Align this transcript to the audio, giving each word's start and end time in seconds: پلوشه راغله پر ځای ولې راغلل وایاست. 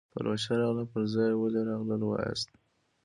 پلوشه 0.13 0.53
راغله 0.61 0.83
پر 0.91 1.01
ځای 1.13 1.31
ولې 1.35 1.61
راغلل 1.69 2.01
وایاست. 2.05 2.49